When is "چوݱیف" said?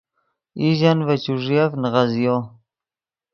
1.23-1.71